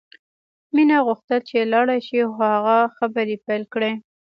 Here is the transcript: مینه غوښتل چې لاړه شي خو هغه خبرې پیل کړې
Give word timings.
مینه 0.73 0.97
غوښتل 1.05 1.39
چې 1.49 1.69
لاړه 1.73 1.97
شي 2.05 2.21
خو 2.31 2.39
هغه 2.53 2.77
خبرې 2.97 3.35
پیل 3.45 3.63
کړې 3.73 3.91